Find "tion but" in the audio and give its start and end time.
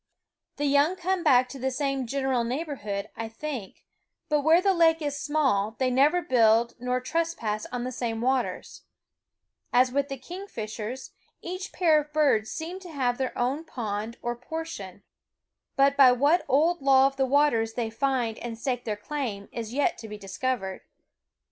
14.65-15.95